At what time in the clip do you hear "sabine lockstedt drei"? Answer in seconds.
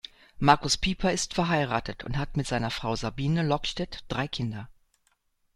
2.95-4.27